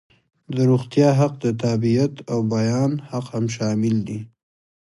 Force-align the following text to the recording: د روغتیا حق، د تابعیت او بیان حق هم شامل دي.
د 0.55 0.57
روغتیا 0.69 1.09
حق، 1.19 1.33
د 1.43 1.45
تابعیت 1.63 2.13
او 2.31 2.39
بیان 2.53 2.91
حق 3.09 3.25
هم 3.35 3.45
شامل 3.55 3.95
دي. 4.07 4.19